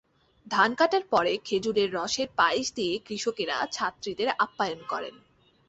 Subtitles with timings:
[0.47, 5.15] ধান কাটার পরে খেজুরের রসের পায়েস দিয়ে কৃষকেরা ছাত্রীদের অপ্যায়ন করেন।